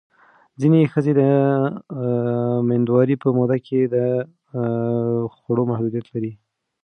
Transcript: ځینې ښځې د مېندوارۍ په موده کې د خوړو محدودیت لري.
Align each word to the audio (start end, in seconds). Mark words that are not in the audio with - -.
ځینې 0.61 0.79
ښځې 0.93 1.11
د 1.19 1.21
مېندوارۍ 2.69 3.15
په 3.23 3.29
موده 3.37 3.57
کې 3.65 3.79
د 3.93 3.95
خوړو 5.35 5.63
محدودیت 5.71 6.05
لري. 6.13 6.31